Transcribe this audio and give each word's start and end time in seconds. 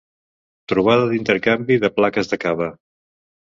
Trobada 0.73 1.03
d'intercanvi 1.11 1.79
de 1.85 1.93
plaques 2.01 2.35
de 2.35 2.43
cava. 2.47 2.73